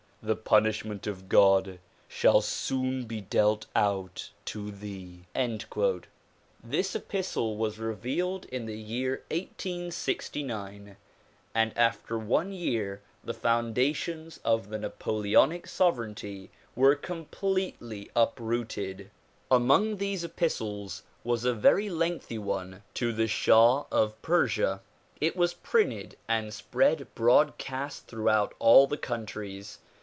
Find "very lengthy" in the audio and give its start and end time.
21.55-22.37